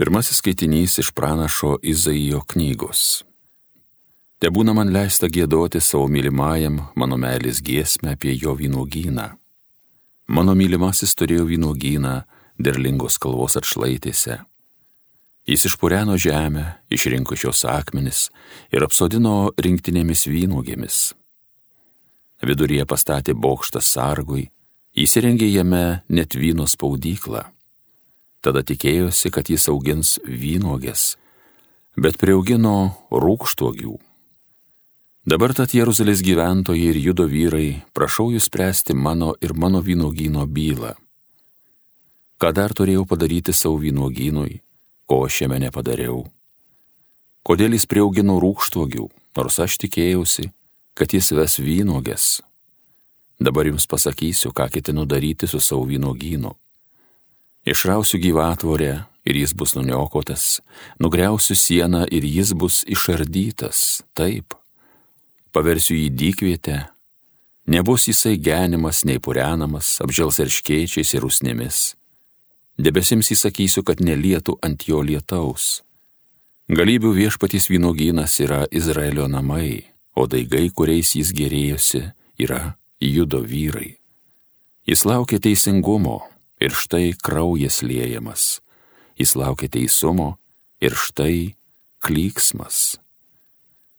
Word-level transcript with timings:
Pirmasis 0.00 0.36
skaitinys 0.36 0.98
iš 0.98 1.10
pranašo 1.10 1.78
Izaijo 1.82 2.38
knygos. 2.48 3.00
Te 4.40 4.48
būna 4.48 4.72
man 4.72 4.88
leista 4.94 5.28
gėdoti 5.28 5.82
savo 5.84 6.06
mylimajam 6.08 6.78
mano 6.96 7.18
meilės 7.20 7.60
giesmę 7.60 8.14
apie 8.16 8.32
jo 8.32 8.54
vynogyną. 8.56 9.26
Mano 10.32 10.54
mylimasis 10.56 11.12
turėjo 11.12 11.44
vynogyną 11.50 12.14
derlingos 12.56 13.20
kalvos 13.20 13.58
atšlaitėse. 13.60 14.38
Jis 15.44 15.68
išpureno 15.68 16.16
žemę, 16.16 16.64
išrinko 16.88 17.36
šios 17.36 17.66
akmenis 17.68 18.30
ir 18.72 18.88
apsodino 18.88 19.52
rinktinėmis 19.60 20.24
vynogėmis. 20.32 21.12
Viduryje 22.40 22.88
pastatė 22.88 23.36
bokštą 23.36 23.84
sargui, 23.84 24.48
įsirengė 24.96 25.52
jame 25.52 25.86
net 26.08 26.40
vyno 26.40 26.64
spaudyklą. 26.64 27.50
Tada 28.40 28.62
tikėjosi, 28.64 29.28
kad 29.28 29.50
jis 29.52 29.68
augins 29.68 30.14
vynogės, 30.24 31.16
bet 31.96 32.16
prieaugino 32.16 32.94
rūkštuogių. 33.12 33.98
Dabar 35.28 35.52
tad 35.52 35.74
Jeruzalės 35.76 36.22
gyventojai 36.24 36.86
ir 36.94 36.98
judo 37.04 37.26
vyrai, 37.28 37.82
prašau 37.92 38.30
jūs 38.32 38.48
spręsti 38.48 38.96
mano 38.96 39.34
ir 39.44 39.52
mano 39.52 39.82
vynogyno 39.84 40.46
bylą. 40.48 40.94
Ką 42.40 42.52
dar 42.56 42.72
turėjau 42.72 43.04
padaryti 43.04 43.52
savo 43.52 43.76
vynogynui, 43.82 44.62
ko 45.04 45.26
aš 45.26 45.42
šiame 45.42 45.58
nepadariau? 45.60 46.24
Kodėl 47.44 47.76
jis 47.76 47.84
prieaugino 47.84 48.38
rūkštuogių, 48.40 49.04
nors 49.36 49.60
aš 49.60 49.76
tikėjausi, 49.84 50.48
kad 50.96 51.12
jis 51.12 51.28
ves 51.36 51.58
vynogės? 51.60 52.40
Dabar 53.36 53.68
jums 53.68 53.84
pasakysiu, 53.84 54.54
ką 54.56 54.70
ketinu 54.72 55.04
daryti 55.04 55.48
su 55.48 55.60
savo 55.60 55.84
vynogynu. 55.88 56.56
Išrausiu 57.66 58.20
gyvatvorę 58.20 59.04
ir 59.24 59.36
jis 59.36 59.52
bus 59.54 59.74
nuniokotas, 59.76 60.60
nugriausiu 60.98 61.54
sieną 61.54 62.06
ir 62.08 62.24
jis 62.24 62.52
bus 62.52 62.84
išardytas, 62.88 64.02
taip. 64.16 64.56
Paversiu 65.52 65.98
jį 65.98 66.08
dykvietę, 66.14 66.78
nebus 67.66 68.08
jisai 68.08 68.38
genimas, 68.38 69.04
nei 69.04 69.20
purenamas, 69.20 69.98
apžels 70.00 70.40
erškėčiais 70.40 71.12
ir 71.18 71.26
usnėmis. 71.26 71.80
Debesims 72.80 73.28
įsakysiu, 73.34 73.84
kad 73.84 74.00
nelietų 74.00 74.56
ant 74.64 74.88
jo 74.88 75.02
lietaus. 75.04 75.82
Galybių 76.70 77.12
viešpatys 77.12 77.68
vynogynas 77.68 78.38
yra 78.40 78.62
Izraelio 78.70 79.26
namai, 79.28 79.90
o 80.14 80.24
daigai, 80.30 80.70
kuriais 80.72 81.12
jis 81.18 81.34
gerėjosi, 81.36 82.06
yra 82.40 82.78
judo 83.02 83.42
vyrai. 83.44 83.98
Jis 84.86 85.04
laukia 85.04 85.40
teisingumo, 85.42 86.22
ir 86.60 86.74
štai 86.76 87.14
kraujas 87.22 87.82
liejamas, 87.82 88.60
jis 89.18 89.34
laukia 89.36 89.68
teisumo 89.68 90.36
ir 90.80 90.94
štai 90.96 91.54
klyksmas. 92.04 92.98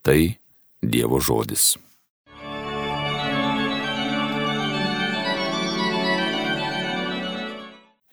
Tai 0.02 0.38
Dievo 0.82 1.20
žodis. 1.22 1.78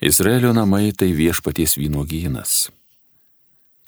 Izraelio 0.00 0.52
namai 0.52 0.92
tai 0.92 1.10
viešpaties 1.16 1.78
vynogynas. 1.80 2.68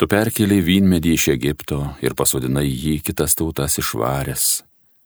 Tu 0.00 0.08
perkeliai 0.08 0.64
vynmedį 0.64 1.12
iš 1.12 1.28
Egipto 1.36 1.83
ir 2.00 2.17
pasodinai 2.17 2.64
jį 2.67 2.97
kitas 3.05 3.36
tautas 3.36 3.77
išvaręs. 3.78 4.47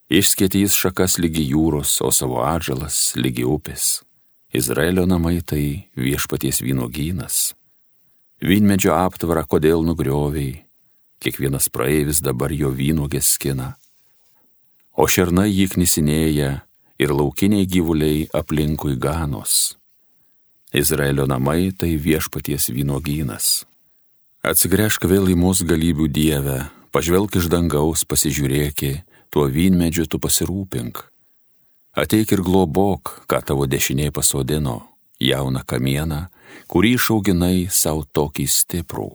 Išskėtys 0.06 0.78
šakas 0.78 1.18
lygi 1.18 1.48
jūros, 1.50 1.98
o 2.00 2.14
savo 2.14 2.44
atžalas 2.46 3.10
lygi 3.18 3.42
upės. 3.42 4.04
Izraelio 4.54 5.02
namai 5.02 5.40
tai 5.42 5.90
viešpaties 5.98 6.60
vynogynas. 6.62 7.56
Vynmedžio 8.38 8.92
aptvarą 8.94 9.42
kodėl 9.50 9.82
nugrioviai, 9.82 10.60
kiekvienas 11.18 11.66
praeivis 11.74 12.20
dabar 12.22 12.54
jo 12.54 12.70
vynogės 12.70 13.32
skina. 13.34 13.72
O 14.94 15.08
šernai 15.10 15.48
jį 15.50 15.66
knisinėja 15.72 16.50
ir 17.02 17.10
laukiniai 17.10 17.66
gyvuliai 17.66 18.28
aplinkui 18.30 18.94
ganos. 18.94 19.74
Izraelio 20.70 21.26
namai 21.26 21.72
tai 21.74 21.96
viešpaties 21.98 22.70
vynogynas. 22.70 23.64
Atsigręžk 24.46 25.08
vėl 25.10 25.32
į 25.32 25.36
mūsų 25.40 25.66
galybių 25.66 26.06
dievę, 26.06 26.60
pažvelk 26.94 27.40
iš 27.42 27.50
dangaus, 27.50 28.06
pasižiūrėki, 28.06 28.92
tuo 29.34 29.48
vynmedžiu 29.50 30.06
tu 30.06 30.22
pasirūpink 30.22 31.02
Ateik 31.94 32.32
ir 32.34 32.42
globok, 32.42 33.20
ką 33.30 33.38
tavo 33.46 33.68
dešinė 33.70 34.08
pasodino, 34.10 34.80
jauną 35.22 35.62
kamieną, 35.62 36.24
kurį 36.66 36.96
išauginai 36.98 37.68
savo 37.70 38.02
tokį 38.02 38.46
stiprų. 38.50 39.12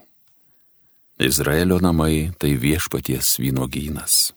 Izraelio 1.20 1.82
namai 1.84 2.32
tai 2.40 2.54
viešpaties 2.56 3.36
vynogynas. 3.44 4.32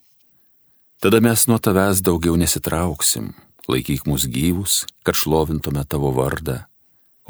Tada 0.99 1.21
mes 1.23 1.47
nuo 1.47 1.61
tavęs 1.63 2.03
daugiau 2.03 2.35
nesitrauksim, 2.35 3.31
laikyk 3.71 4.11
mus 4.11 4.27
gyvus, 4.27 4.83
kad 5.07 5.15
šlovintume 5.15 5.87
tavo 5.87 6.11
vardą, 6.11 6.65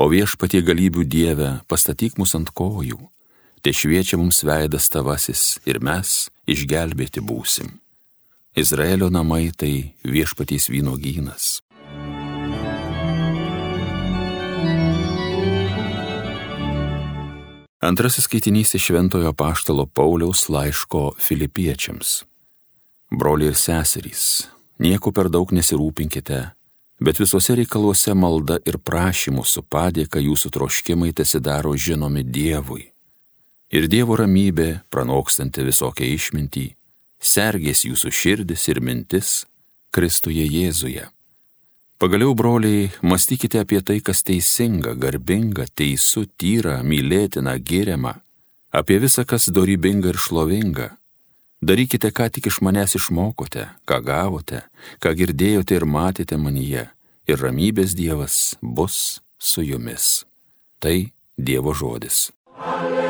o 0.01 0.09
viešpatie 0.09 0.65
galybių 0.65 1.05
Dieve 1.05 1.51
pastatyk 1.69 2.17
mus 2.17 2.33
ant 2.41 2.49
kojų, 2.57 2.97
te 3.61 3.77
šviečia 3.77 4.17
mums 4.17 4.41
veidas 4.49 4.89
tavasis 4.89 5.61
ir 5.69 5.85
mes 5.85 6.31
išgelbėti 6.49 7.21
būsim. 7.21 7.82
Izraelio 8.55 9.09
namai 9.09 9.49
tai 9.57 9.95
viešpatys 10.05 10.69
vynogynas. 10.69 11.63
Antrasis 17.81 18.25
skaitinys 18.29 18.75
iš 18.75 18.85
Šventojo 18.91 19.33
Paštalo 19.33 19.87
Pauliaus 19.87 20.49
laiško 20.49 21.15
filipiečiams. 21.19 22.25
Broliai 23.11 23.55
ir 23.55 23.57
seserys, 23.57 24.51
nieko 24.79 25.15
per 25.17 25.33
daug 25.33 25.49
nesirūpinkite, 25.49 26.43
bet 27.01 27.23
visuose 27.25 27.57
reikaluose 27.57 28.13
malda 28.13 28.61
ir 28.69 28.77
prašymų 28.77 29.47
su 29.49 29.65
padėka 29.65 30.21
jūsų 30.21 30.53
troškimai 30.53 31.15
tesidaro 31.17 31.73
žinomi 31.73 32.21
Dievui. 32.21 32.85
Ir 33.73 33.89
Dievo 33.89 34.21
ramybė, 34.21 34.85
pranokstanti 34.93 35.65
visokią 35.65 36.05
išmintį, 36.21 36.69
sergės 37.23 37.87
jūsų 37.87 38.11
širdis 38.13 38.69
ir 38.69 38.83
mintis 38.83 39.43
Kristuje 39.93 40.45
Jėzuje. 40.47 41.07
Pagaliau, 42.03 42.35
broliai, 42.35 42.91
mąstykite 43.07 43.61
apie 43.63 43.79
tai, 43.87 44.01
kas 44.03 44.25
teisinga, 44.27 44.97
garbinga, 44.99 45.69
teisų, 45.71 46.25
tyra, 46.35 46.81
mylėtina, 46.83 47.55
gėriama, 47.63 48.17
apie 48.75 48.99
visą, 49.05 49.23
kas 49.23 49.47
dorybinga 49.55 50.11
ir 50.11 50.19
šlovinga. 50.19 50.89
Darykite, 51.63 52.11
ką 52.11 52.27
tik 52.35 52.49
iš 52.51 52.59
manęs 52.67 52.97
išmokote, 52.99 53.69
ką 53.87 54.01
gavote, 54.03 54.65
ką 54.99 55.15
girdėjote 55.21 55.79
ir 55.79 55.87
matėte 55.87 56.41
manyje, 56.41 56.89
ir 57.31 57.39
ramybės 57.39 57.95
Dievas 57.95 58.57
bus 58.59 59.21
su 59.39 59.63
jumis. 59.63 60.25
Tai 60.83 60.97
Dievo 61.39 61.71
žodis. 61.71 62.33
Alleluja. 62.59 63.02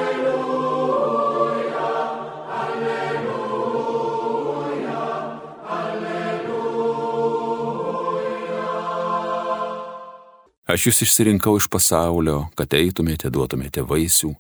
Aš 10.63 10.87
jūs 10.87 11.03
išsirinkau 11.03 11.57
iš 11.59 11.67
pasaulio, 11.67 12.47
kad 12.55 12.71
eitumėte, 12.79 13.31
duotumėte 13.35 13.83
vaisių 13.83 14.31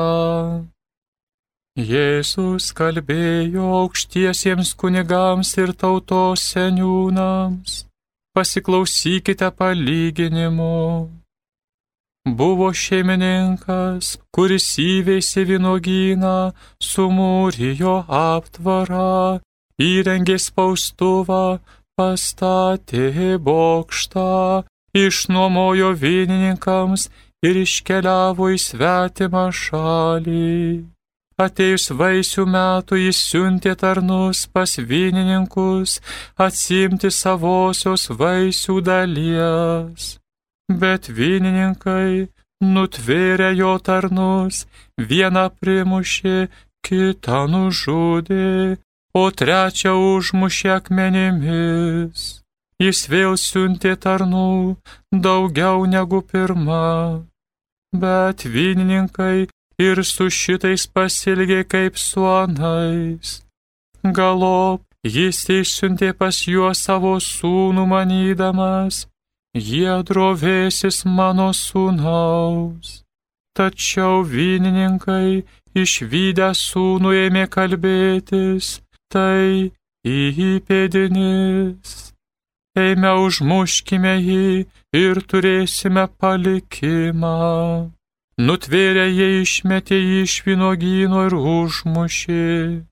Jėzus 1.74 2.68
kalbėjo 2.70 3.64
aukštiesiems 3.80 4.76
kunigams 4.78 5.48
ir 5.58 5.72
tautos 5.74 6.44
seniūnams. 6.52 7.80
Pasiklausykite 8.30 9.48
palyginimų. 9.58 11.10
Buvo 12.30 12.70
šeimininkas, 12.70 14.12
kuris 14.30 14.68
įveisė 14.78 15.44
vynogyną, 15.50 16.54
sumūrijo 16.78 17.96
aptvarą, 18.06 19.42
įrengė 19.82 20.38
spaustuvą, 20.38 21.58
pastatė 21.98 23.34
bokštą, 23.50 24.62
išnuomojo 24.94 25.90
vynininkams 25.98 27.10
ir 27.42 27.62
iškeliavo 27.66 28.54
į 28.54 28.62
svetimą 28.62 29.48
šalį. 29.50 30.94
Atėjus 31.34 31.88
vaisių 31.98 32.44
metų 32.46 32.98
jis 33.00 33.19
siuntė 33.31 33.72
tarnus 33.75 34.44
pas 34.54 34.76
vynininkus 34.78 35.96
atsimti 36.38 37.10
savosios 37.10 38.06
vaisių 38.20 38.76
dalies. 38.86 40.12
Bet 40.70 41.10
vynininkai 41.10 42.28
nutvėrė 42.62 43.50
jo 43.58 43.75
tarnus, 43.82 44.64
vieną 44.96 45.48
primušė, 45.58 46.48
kitą 46.86 47.40
nužudė, 47.50 48.78
o 49.14 49.25
trečią 49.31 49.94
užmušė 50.14 50.70
akmenimis. 50.78 52.44
Jis 52.78 53.04
vėl 53.10 53.34
siuntė 53.38 53.94
tarnų 53.98 54.76
daugiau 55.26 55.82
negu 55.86 56.22
pirmą. 56.22 57.26
Bet 57.94 58.46
vynininkai 58.54 59.46
ir 59.78 60.02
su 60.04 60.28
šitais 60.30 60.86
pasilgė 60.86 61.64
kaip 61.68 61.98
su 61.98 62.24
anais. 62.28 63.40
Galop 64.04 64.82
jis 65.04 65.44
išsiuntė 65.50 66.12
pas 66.18 66.36
juos 66.48 66.84
savo 66.86 67.16
sūnų 67.20 67.86
manydamas, 67.88 69.06
jie 69.54 69.94
drovėsis 70.08 71.04
mano 71.04 71.52
sūnaus. 71.52 73.04
Tačiau 73.54 74.24
vynininkai 74.26 75.44
išvykę 75.78 76.50
sūnų 76.58 77.10
ėmė 77.26 77.44
kalbėtis, 77.50 78.80
tai 79.12 79.70
įpėdinis. 80.04 81.92
Eime 82.74 83.12
užmuškime 83.22 84.14
jį 84.18 84.66
ir 84.98 85.20
turėsime 85.30 86.08
palikimą. 86.18 87.38
Nutvėrę 88.34 89.06
jie 89.14 89.42
išmetė 89.44 89.94
jį 89.94 90.22
iš 90.26 90.42
vynogyno 90.42 91.26
ir 91.28 91.34
užmušė. 91.38 92.82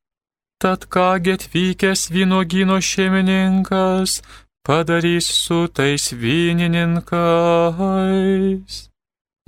Tad 0.62 0.87
kągi 0.87 1.33
atvykęs 1.35 2.15
vynogyno 2.15 2.79
šeimininkas 2.79 4.23
padarys 4.62 5.27
su 5.27 5.67
tais 5.67 6.12
vynininkais? 6.15 7.03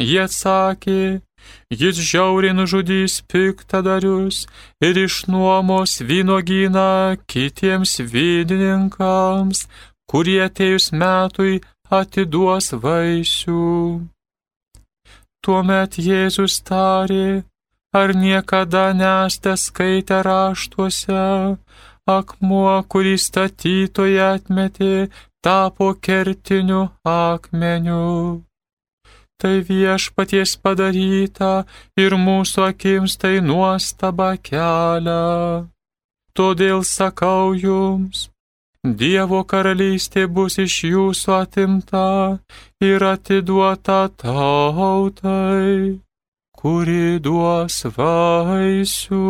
Jie 0.02 0.20
atsakė, 0.26 1.22
jis 1.70 1.96
žiauriai 2.10 2.58
nužudys 2.58 3.22
piktadarius 3.30 4.50
ir 4.82 4.98
išnuomos 4.98 6.02
vynogyną 6.02 7.22
kitiems 7.30 7.92
vynininkams, 8.02 9.58
kurie 10.10 10.42
atėjus 10.48 10.90
metui 10.90 11.62
atiduos 11.86 12.74
vaisių. 12.82 14.13
Tuomet 15.44 15.98
Jėzus 16.00 16.54
tarė, 16.64 17.44
ar 17.92 18.14
niekada 18.16 18.84
nesate 18.96 19.52
skaitę 19.60 20.22
raštuose, 20.24 21.24
akmuo, 22.08 22.72
kurį 22.88 23.14
statytoje 23.20 24.22
atmetė, 24.24 24.94
tapo 25.44 25.92
kertiniu 26.06 26.82
akmeniu. 27.04 28.40
Tai 29.36 29.54
viešpaties 29.68 30.56
padaryta 30.64 31.52
ir 32.00 32.16
mūsų 32.16 32.68
akims 32.70 33.18
tai 33.20 33.36
nuostaba 33.44 34.30
kelia. 34.40 35.66
Todėl 36.34 36.80
sakau 36.88 37.52
jums, 37.52 38.30
Dievo 38.84 39.38
karalystė 39.48 40.26
bus 40.28 40.58
iš 40.60 40.74
jūsų 40.84 41.30
atimta 41.32 42.38
ir 42.84 43.00
atiduota 43.00 44.10
tautai, 44.20 46.00
kuri 46.52 47.16
duos 47.16 47.78
vaisių. 47.96 49.20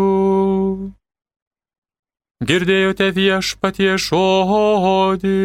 Girdėjote 2.43 3.09
viešpatie 3.15 3.95
žodį. 3.95 5.39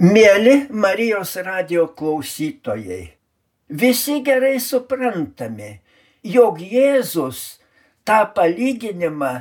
Mėly 0.00 0.56
Marijos 0.72 1.36
radio 1.44 1.84
klausytojai, 1.92 3.04
visi 3.68 4.18
gerai 4.24 4.56
suprantame, 4.56 5.70
jog 6.22 6.60
Jėzus 6.60 7.60
tą 8.04 8.26
palyginimą 8.34 9.32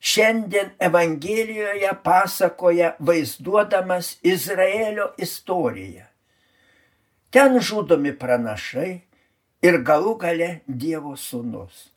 šiandien 0.00 0.70
Evangelijoje 0.78 1.92
pasakoja 2.02 2.94
vaizduodamas 2.98 4.16
Izraelio 4.22 5.12
istoriją. 5.18 6.04
Ten 7.30 7.60
žudomi 7.60 8.14
pranašai 8.16 8.90
ir 9.62 9.80
galų 9.84 10.16
gale 10.22 10.50
Dievo 10.66 11.14
sūnus. 11.18 11.88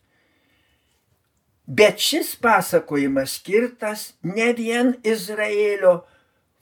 Bet 1.66 2.02
šis 2.02 2.34
pasakojimas 2.42 3.38
skirtas 3.38 4.12
ne 4.22 4.50
vien 4.52 4.96
Izraelio 5.06 6.02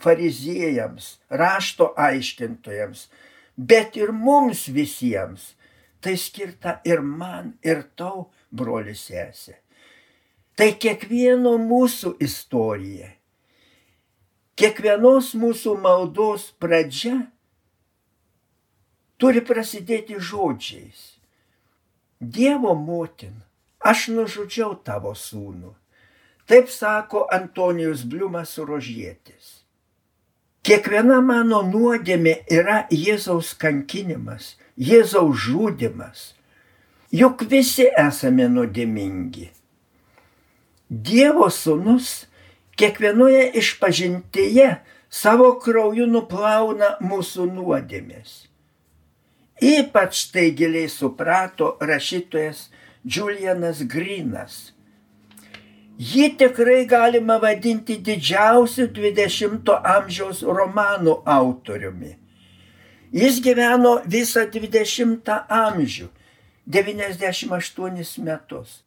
fariziejams, 0.01 1.19
rašto 1.31 1.91
aiškintojams, 1.97 3.09
bet 3.57 3.97
ir 3.97 4.13
mums 4.13 4.69
visiems, 4.69 5.55
Tai 6.01 6.17
skirta 6.17 6.81
ir 6.85 7.03
man, 7.05 7.55
ir 7.63 7.83
tau, 7.97 8.31
broli 8.51 8.95
sesė. 8.97 9.59
Tai 10.57 10.73
kiekvieno 10.81 11.57
mūsų 11.61 12.17
istorija. 12.25 13.11
Kiekvienos 14.61 15.33
mūsų 15.41 15.77
maldos 15.81 16.51
pradžia 16.61 17.15
turi 19.21 19.41
prasidėti 19.45 20.19
žodžiais. 20.21 21.01
Dievo 22.21 22.75
motin, 22.77 23.39
aš 23.81 24.11
nužudžiau 24.13 24.75
tavo 24.85 25.15
sūnų. 25.17 25.73
Taip 26.45 26.69
sako 26.69 27.25
Antonijus 27.33 28.03
Bliumas 28.05 28.57
rožėtis. 28.59 29.61
Kiekviena 30.61 31.23
mano 31.25 31.63
nuodėmė 31.65 32.35
yra 32.53 32.83
Jėzaus 32.93 33.55
kankinimas, 33.57 34.59
Jėzaus 34.81 35.37
žudimas. 35.45 36.21
Juk 37.13 37.43
visi 37.51 37.85
esame 38.01 38.47
nuodėmingi. 38.49 39.51
Dievo 40.89 41.51
sūnus 41.53 42.13
kiekvienoje 42.81 43.43
išpažintyje 43.61 44.69
savo 45.11 45.51
krauju 45.61 46.07
nuplauna 46.09 46.95
mūsų 47.05 47.51
nuodėmės. 47.59 48.47
Ypač 49.61 50.23
tai 50.33 50.47
giliai 50.57 50.89
suprato 50.89 51.75
rašytojas 51.85 52.71
Julianas 53.05 53.83
Grinas. 53.85 54.71
Jį 56.01 56.31
tikrai 56.41 56.87
galima 56.89 57.37
vadinti 57.43 57.99
didžiausiu 58.01 58.89
20-ojo 58.89 59.77
amžiaus 59.85 60.41
romanų 60.41 61.19
autoriumi. 61.29 62.15
Jis 63.13 63.41
gyveno 63.43 63.99
visą 64.07 64.47
20 64.47 65.31
amžių, 65.51 66.07
98 66.67 68.23
metus. 68.23 68.83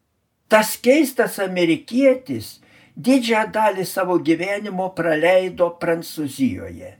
Tas 0.47 0.77
keistas 0.77 1.39
amerikietis 1.43 2.59
didžiąją 2.95 3.51
dalį 3.51 3.85
savo 3.89 4.19
gyvenimo 4.19 4.89
praleido 4.95 5.71
Prancūzijoje. 5.81 6.93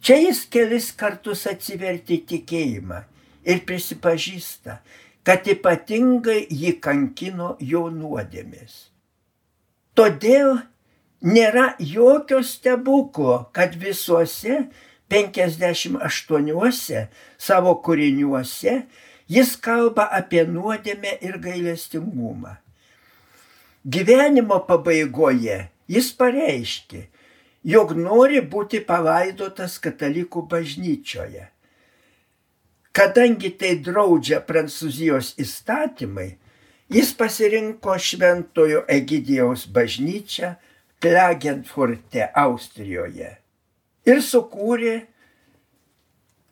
Čia 0.00 0.16
jis 0.20 0.44
kelis 0.52 0.92
kartus 0.92 1.46
atsiverti 1.50 2.20
tikėjimą 2.30 3.00
ir 3.48 3.62
prisipažįsta, 3.66 4.78
kad 5.26 5.48
ypatingai 5.50 6.44
jį 6.46 6.76
kankino 6.84 7.56
jo 7.58 7.88
nuodėmės. 7.90 8.92
Todėl 9.96 10.60
nėra 11.26 11.72
jokio 11.80 12.42
stebuklo, 12.44 13.48
kad 13.56 13.74
visuose 13.80 14.66
58 15.12 17.06
savo 17.38 17.74
kūriniuose 17.86 18.76
jis 19.30 19.56
kalba 19.62 20.06
apie 20.20 20.44
nuodėmę 20.46 21.16
ir 21.22 21.38
gailestingumą. 21.42 22.56
Gyvenimo 23.86 24.58
pabaigoje 24.66 25.58
jis 25.90 26.08
pareiškė, 26.18 27.04
jog 27.66 27.94
nori 27.98 28.40
būti 28.42 28.80
palaidotas 28.86 29.78
katalikų 29.82 30.42
bažnyčioje. 30.50 31.46
Kadangi 32.96 33.52
tai 33.60 33.76
draudžia 33.84 34.40
Prancūzijos 34.40 35.34
įstatymai, 35.42 36.30
Jis 36.88 37.16
pasirinko 37.18 37.96
Šventojo 37.98 38.84
Egidijaus 38.88 39.64
bažnyčią 39.66 40.52
Klagenfurte, 41.02 42.28
Austrijoje 42.34 43.32
ir 44.08 44.22
sukūrė 44.24 44.96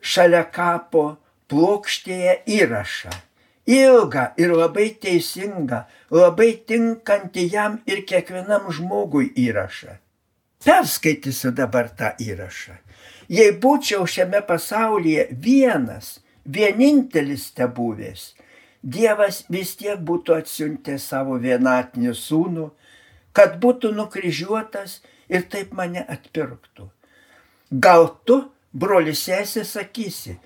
šalia 0.05 0.45
kapo 0.53 1.05
plokštėje 1.49 2.41
įrašą. 2.59 3.15
Ilgą 3.65 4.25
ir 4.37 4.53
labai 4.53 4.91
teisingą, 5.01 5.85
labai 6.13 6.51
tinkantį 6.69 7.45
jam 7.55 7.79
ir 7.89 8.03
kiekvienam 8.05 8.69
žmogui 8.69 9.31
įrašą. 9.41 9.97
Perskaitysiu 10.65 11.53
dabar 11.57 11.89
tą 11.89 12.13
įrašą. 12.21 12.77
Jei 13.33 13.55
būčiau 13.57 14.05
šiame 14.05 14.43
pasaulyje 14.45 15.31
vienas, 15.41 16.19
vienintelis 16.45 17.49
te 17.57 17.65
buvęs, 17.65 18.35
Dievas 18.85 19.47
vis 19.49 19.71
tiek 19.81 20.01
būtų 20.05 20.35
atsiuntęs 20.43 21.07
savo 21.09 21.39
vienatinį 21.41 22.13
sūnų, 22.21 22.67
kad 23.33 23.57
būtų 23.63 23.95
nukryžiuotas 23.97 24.99
ir 25.33 25.47
taip 25.49 25.73
mane 25.73 26.03
atpirktų. 26.05 26.91
Gal 27.75 28.07
tu, 28.27 28.39
brolis 28.71 29.25
sesė, 29.27 29.65
sakysi, 29.67 30.37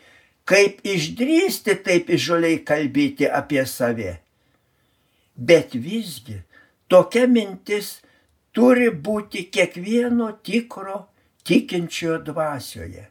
kaip 0.48 0.80
išdrysti 0.86 1.76
taip 1.84 2.08
išžoliai 2.16 2.62
kalbėti 2.64 3.28
apie 3.28 3.64
save. 3.68 4.14
Bet 5.36 5.74
visgi 5.76 6.38
tokia 6.88 7.26
mintis 7.28 7.98
turi 8.56 8.88
būti 8.90 9.44
kiekvieno 9.52 10.30
tikro 10.42 11.04
tikinčiojo 11.44 12.18
dvasioje. 12.30 13.04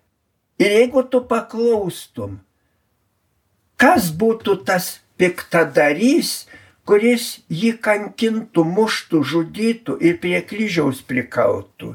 Ir 0.58 0.74
jeigu 0.74 1.04
tu 1.12 1.22
paklaustum, 1.30 2.40
kas 3.78 4.10
būtų 4.10 4.58
tas 4.66 4.96
piktadarys, 5.22 6.48
kuris 6.90 7.28
jį 7.54 7.76
kankintų, 7.86 8.66
muštų, 8.66 9.22
žudytų 9.32 9.98
ir 10.02 10.18
prie 10.24 10.42
kryžiaus 10.42 11.04
prikaltų, 11.06 11.94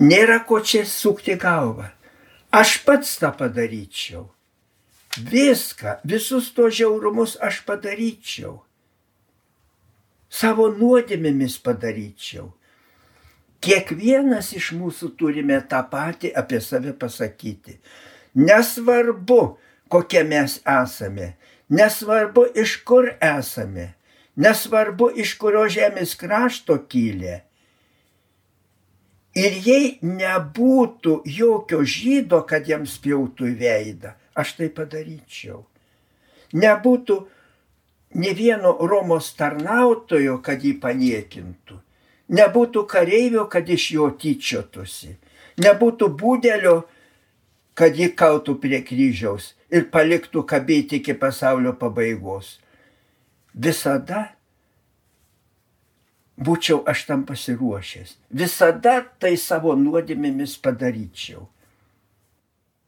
nėra 0.00 0.40
ko 0.48 0.60
čia 0.60 0.84
sukti 0.88 1.36
galvą. 1.40 1.90
Aš 2.52 2.78
pats 2.84 3.16
tą 3.20 3.32
padaryčiau. 3.36 4.28
Viską, 5.16 6.00
visus 6.04 6.52
to 6.52 6.68
žiaurumus 6.68 7.36
aš 7.40 7.62
padaryčiau. 7.68 8.60
Savo 10.28 10.68
nuodėmėmis 10.72 11.56
padaryčiau. 11.64 12.50
Kiekvienas 13.64 14.52
iš 14.56 14.74
mūsų 14.76 15.14
turime 15.16 15.56
tą 15.64 15.80
patį 15.90 16.32
apie 16.36 16.60
save 16.60 16.92
pasakyti. 16.92 17.78
Nesvarbu, 18.36 19.56
kokie 19.88 20.22
mes 20.28 20.58
esame, 20.60 21.32
nesvarbu, 21.72 22.44
iš 22.52 22.76
kur 22.84 23.08
esame, 23.16 23.94
nesvarbu, 24.36 25.08
iš 25.16 25.34
kurio 25.40 25.64
žemės 25.72 26.12
krašto 26.20 26.76
kilė. 26.90 27.45
Ir 29.36 29.56
jei 29.66 29.88
nebūtų 30.00 31.20
jokio 31.28 31.82
žydo, 31.84 32.42
kad 32.48 32.68
jam 32.68 32.86
spjautų 32.88 33.50
į 33.52 33.56
veidą, 33.60 34.14
aš 34.34 34.56
tai 34.60 34.70
padaryčiau. 34.72 35.64
Nebūtų 36.56 37.16
ne 38.22 38.30
vieno 38.38 38.76
Romos 38.88 39.34
tarnautojo, 39.36 40.38
kad 40.44 40.64
jį 40.64 40.78
paniekintų 40.80 41.82
nebūtų 42.28 42.84
kareivio, 42.90 43.46
kad 43.50 43.68
iš 43.70 43.90
jo 43.94 44.10
tyčiotųsi, 44.18 45.16
nebūtų 45.62 46.10
būdelio, 46.18 46.76
kad 47.76 47.96
jį 47.96 48.12
kaltų 48.16 48.56
prie 48.62 48.80
kryžiaus 48.84 49.52
ir 49.70 49.88
paliktų 49.92 50.46
kabėti 50.48 51.00
iki 51.00 51.14
pasaulio 51.18 51.74
pabaigos. 51.76 52.56
Visada 53.52 54.35
būčiau 56.36 56.82
aš 56.88 57.04
tam 57.08 57.24
pasiruošęs. 57.28 58.16
Visada 58.30 59.00
tai 59.20 59.36
savo 59.40 59.74
nuodėmėmis 59.76 60.56
padaryčiau. 60.62 61.46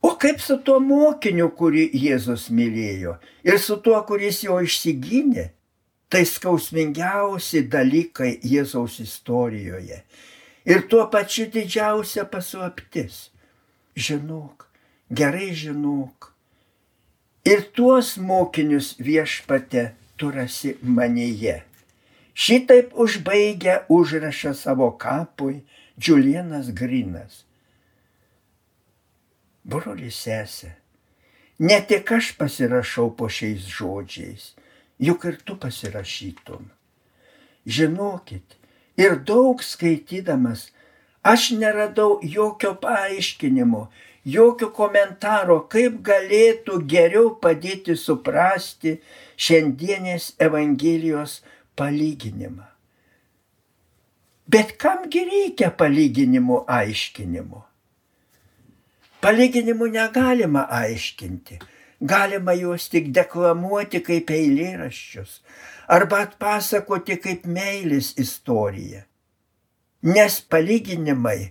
O 0.03 0.15
kaip 0.21 0.41
su 0.41 0.59
tuo 0.63 0.79
mokiniu, 0.81 1.51
kurį 1.59 1.89
Jėzus 1.93 2.49
mylėjo 2.55 3.17
ir 3.45 3.59
su 3.59 3.81
tuo, 3.83 3.99
kuris 4.07 4.45
jo 4.47 4.61
išsigynė? 4.63 5.51
Tai 6.09 6.23
skausmingiausi 6.25 7.67
dalykai 7.69 8.39
Jėzaus 8.41 8.95
istorijoje. 9.03 9.99
Ir 10.65 10.87
tuo 10.89 11.05
pačiu 11.13 11.45
didžiausia 11.53 12.25
paslaptis. 12.33 13.29
Žinok, 13.93 14.65
gerai 15.13 15.51
žinok. 15.53 16.31
Ir 17.45 17.67
tuos 17.77 18.17
mokinius 18.17 18.95
viešpate 19.01 19.91
tu 20.17 20.31
rasi 20.33 20.77
manyje. 20.83 21.68
Šitaip 22.39 22.93
užbaigia 22.95 23.81
užrašą 23.91 24.55
savo 24.55 24.93
kapui 24.95 25.65
Džiulienas 25.99 26.71
Grinas. 26.71 27.43
Brolis 29.67 30.21
sesė, 30.23 30.71
ne 31.59 31.81
tik 31.91 32.13
aš 32.15 32.31
pasirašau 32.39 33.11
po 33.19 33.27
šiais 33.27 33.67
žodžiais 33.67 34.53
juk 34.99 35.25
ir 35.25 35.37
tu 35.45 35.57
pasirašytum. 35.59 36.71
Žinokit, 37.67 38.57
ir 38.97 39.19
daug 39.27 39.63
skaitydamas, 39.63 40.69
aš 41.23 41.51
neradau 41.59 42.19
jokio 42.23 42.75
paaiškinimo, 42.83 43.89
jokio 44.25 44.71
komentaro, 44.75 45.61
kaip 45.71 46.01
galėtų 46.07 46.81
geriau 46.87 47.35
padėti 47.43 47.97
suprasti 47.97 48.99
šiandienės 49.37 50.33
Evangelijos 50.39 51.41
palyginimą. 51.79 52.67
Bet 54.49 54.77
kamgi 54.81 55.25
reikia 55.29 55.71
palyginimų 55.81 56.63
aiškinimo? 56.73 57.65
Palyginimų 59.23 59.91
negalima 59.97 60.65
aiškinti 60.83 61.59
galima 62.01 62.53
juos 62.53 62.89
tik 62.93 63.11
deklamuoti 63.15 64.01
kaip 64.07 64.31
eilėraščius 64.31 65.41
arba 65.91 66.23
atpasakoti 66.27 67.19
kaip 67.23 67.47
meilės 67.47 68.13
istoriją. 68.21 69.03
Nes 70.07 70.39
palyginimai 70.41 71.51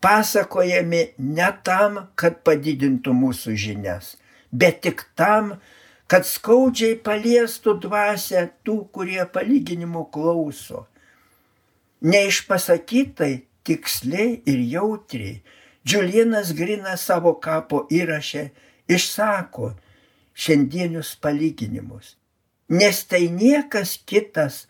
pasakojami 0.00 1.02
ne 1.18 1.48
tam, 1.66 1.98
kad 2.14 2.44
padidintų 2.46 3.14
mūsų 3.22 3.56
žinias, 3.58 4.14
bet 4.52 4.82
tik 4.86 5.02
tam, 5.18 5.56
kad 5.56 5.64
skaudžiai 6.24 6.96
paliestų 7.04 7.74
dvasę 7.84 8.46
tų, 8.64 8.78
kurie 8.92 9.20
palyginimų 9.32 10.06
klauso. 10.14 10.86
Neišpasakytai, 12.00 13.32
tiksliai 13.66 14.38
ir 14.48 14.62
jautriai, 14.72 15.42
Džiulienas 15.88 16.52
Grina 16.56 16.96
savo 17.00 17.34
kapo 17.40 17.86
įrašę 17.92 18.48
išsako, 18.92 19.72
šiandienius 20.38 21.14
palyginimus. 21.20 22.16
Nes 22.68 23.04
tai 23.08 23.28
niekas 23.32 23.96
kitas 24.08 24.66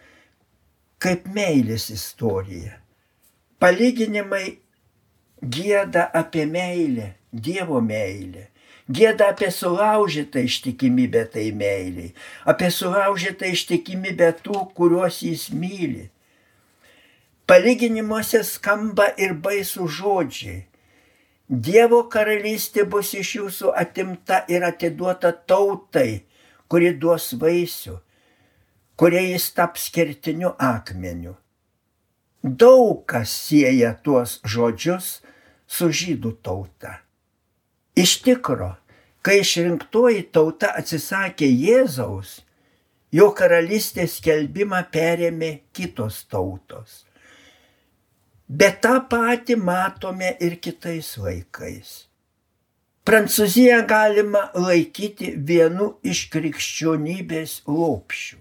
kaip 1.02 1.26
meilės 1.34 1.88
istorija. 1.94 2.78
Palyginimai 3.58 4.58
gėda 5.42 6.06
apie 6.14 6.46
meilę, 6.46 7.14
Dievo 7.32 7.80
meilę. 7.84 8.48
Gėda 8.88 9.32
apie 9.34 9.50
sulaužytą 9.52 10.46
ištikimybę 10.48 11.26
tai 11.32 11.50
meiliai, 11.52 12.14
apie 12.48 12.70
sulaužytą 12.72 13.50
ištikimybę 13.52 14.30
tų, 14.40 14.62
kuriuos 14.76 15.20
jis 15.26 15.50
myli. 15.52 16.08
Palyginimuose 17.48 18.40
skamba 18.44 19.10
ir 19.20 19.36
baisų 19.44 19.88
žodžiai, 19.98 20.62
Dievo 21.48 22.02
karalystė 22.12 22.82
bus 22.84 23.14
iš 23.16 23.28
jūsų 23.38 23.70
atimta 23.72 24.42
ir 24.52 24.66
atiduota 24.68 25.30
tautai, 25.32 26.26
kuri 26.68 26.90
duos 26.92 27.30
vaisių, 27.40 27.94
kurie 29.00 29.22
jis 29.30 29.46
taps 29.56 29.86
kertiniu 29.88 30.52
akmeniu. 30.60 31.38
Daug 32.44 33.06
kas 33.08 33.32
sieja 33.32 33.94
tuos 34.04 34.42
žodžius 34.44 35.22
su 35.64 35.88
žydų 35.88 36.36
tauta. 36.44 36.98
Iš 37.98 38.12
tikro, 38.22 38.68
kai 39.26 39.40
išrinktoji 39.42 40.28
tauta 40.30 40.68
atsisakė 40.78 41.48
Jėzaus, 41.50 42.36
jo 43.10 43.32
karalystės 43.34 44.18
skelbimą 44.20 44.84
perėmė 44.92 45.48
kitos 45.74 46.20
tautos. 46.30 47.00
Bet 48.48 48.78
tą 48.84 49.00
patį 49.10 49.56
matome 49.60 50.30
ir 50.46 50.54
kitais 50.62 51.08
laikais. 51.18 51.90
Prancūziją 53.08 53.80
galima 53.88 54.44
laikyti 54.54 55.32
vienu 55.50 55.88
iš 56.12 56.26
krikščionybės 56.32 57.62
lopšių. 57.66 58.38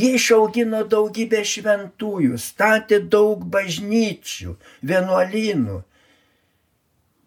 Jie 0.00 0.10
išaugino 0.16 0.82
daugybę 0.90 1.44
šventųjų, 1.52 2.38
statė 2.38 3.00
daug 3.14 3.46
bažnyčių, 3.54 4.56
vienuolynų, 4.90 5.78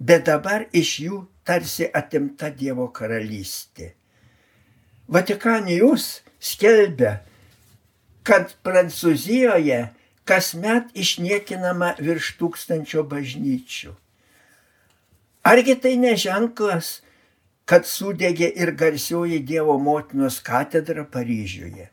bet 0.03 0.25
dabar 0.27 0.65
iš 0.75 0.93
jų 1.05 1.19
tarsi 1.47 1.87
atimta 1.87 2.49
Dievo 2.51 2.89
karalystė. 2.95 3.93
Vatikanijus 5.07 6.23
skelbia, 6.39 7.21
kad 8.23 8.53
Prancūzijoje 8.63 9.81
kasmet 10.27 10.93
išniekinama 10.95 11.93
virš 11.99 12.33
tūkstančio 12.39 13.03
bažnyčių. 13.07 13.91
Argi 15.43 15.75
tai 15.83 15.97
neženklas, 15.99 17.01
kad 17.67 17.87
sudegė 17.87 18.47
ir 18.59 18.71
garsioji 18.79 19.41
Dievo 19.43 19.75
motinos 19.79 20.39
katedra 20.43 21.03
Paryžiuje? 21.03 21.89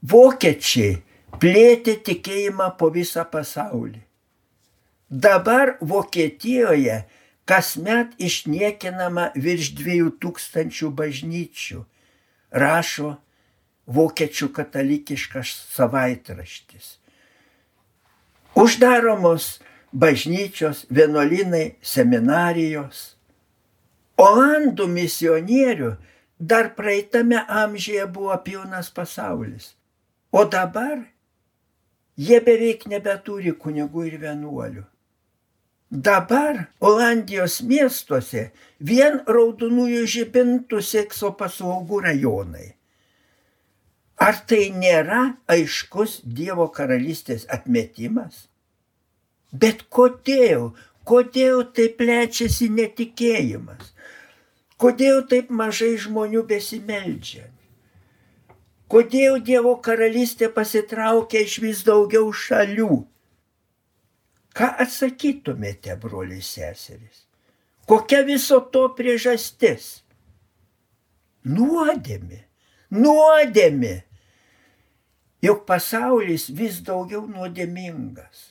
Vokiečiai 0.00 1.00
plėtė 1.40 1.96
tikėjimą 2.04 2.70
po 2.76 2.88
visą 2.92 3.24
pasaulį. 3.28 4.00
Dabar 5.10 5.76
Vokietijoje 5.80 7.00
kasmet 7.44 8.12
išniekinama 8.22 9.32
virš 9.34 9.72
dviejų 9.74 10.12
tūkstančių 10.22 10.90
bažnyčių, 10.94 11.80
rašo 12.54 13.16
vokiečių 13.90 14.48
katalikiškas 14.54 15.50
savaitraštis. 15.74 16.92
Uždaromos 18.54 19.56
bažnyčios, 19.90 20.84
vienuolinai, 20.94 21.74
seminarijos. 21.82 23.16
Olandų 24.14 24.86
misionierių 24.94 25.90
dar 26.38 26.70
praeitame 26.78 27.42
amžiuje 27.48 28.06
buvo 28.06 28.38
pilnas 28.46 28.94
pasaulis. 28.94 29.72
O 30.30 30.46
dabar 30.46 31.02
jie 32.14 32.38
beveik 32.46 32.86
nebeturi 32.86 33.58
kunigų 33.58 34.06
ir 34.06 34.18
vienuolių. 34.22 34.86
Dabar 35.90 36.68
Olandijos 36.78 37.56
miestuose 37.66 38.52
vien 38.78 39.16
raudonųjų 39.26 40.04
žibintų 40.12 40.78
sekso 40.86 41.32
paslaugų 41.34 41.98
rajonai. 42.04 42.68
Ar 44.22 44.38
tai 44.46 44.68
nėra 44.70 45.34
aiškus 45.50 46.20
Dievo 46.22 46.68
karalystės 46.70 47.48
atmetimas? 47.50 48.46
Bet 49.50 49.82
kodėl, 49.90 50.70
kodėl 51.02 51.66
taip 51.74 51.98
plečiasi 51.98 52.70
netikėjimas? 52.70 53.90
Kodėl 54.78 55.24
taip 55.26 55.50
mažai 55.50 55.96
žmonių 55.98 56.46
besimeldžia? 56.46 57.48
Kodėl 58.86 59.42
Dievo 59.42 59.74
karalystė 59.82 60.54
pasitraukia 60.54 61.42
iš 61.42 61.58
vis 61.66 61.82
daugiau 61.82 62.30
šalių? 62.30 63.06
Ką 64.56 64.68
atsakytumėte, 64.82 65.94
broliai 66.00 66.42
seserys? 66.42 67.24
Kokia 67.86 68.22
viso 68.26 68.60
to 68.72 68.88
priežastis? 68.94 70.00
Nuodėmi, 71.46 72.38
nuodėmi. 72.94 73.96
Juk 75.40 75.64
pasaulis 75.66 76.50
vis 76.52 76.82
daugiau 76.84 77.24
nuodėmingas. 77.24 78.50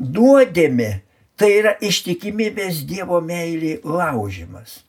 Nuodėmi 0.00 0.90
tai 1.36 1.50
yra 1.58 1.74
ištikimybės 1.84 2.86
Dievo 2.88 3.20
meiliai 3.20 3.82
laužimas. 3.84 4.80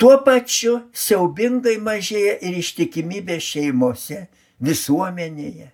Tuo 0.00 0.16
pačiu 0.24 0.78
siaubingai 0.92 1.76
mažėja 1.80 2.38
ir 2.44 2.58
ištikimybė 2.60 3.38
šeimose, 3.40 4.26
visuomenėje. 4.60 5.70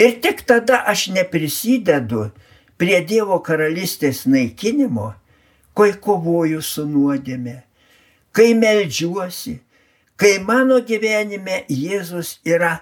Ir 0.00 0.20
tik 0.22 0.46
tada 0.48 0.78
aš 0.88 1.10
neprisidedu 1.12 2.30
prie 2.80 3.00
Dievo 3.04 3.36
karalystės 3.44 4.22
naikinimo, 4.24 5.10
kai 5.76 5.90
kovoju 6.06 6.62
su 6.64 6.86
nuodėme, 6.88 7.58
kai 8.32 8.54
melžiuosi, 8.56 9.58
kai 10.16 10.38
mano 10.40 10.78
gyvenime 10.88 11.66
Jėzus 11.68 12.38
yra 12.48 12.78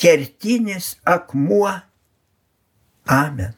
kertinis 0.00 0.94
akmuo. 1.04 1.74
Amen. 3.04 3.52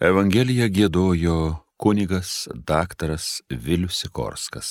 Evangeliją 0.00 0.70
gėdojo 0.78 1.40
kunigas 1.76 2.46
daktaras 2.54 3.40
Vilius 3.50 3.98
Sikorskas. 4.04 4.70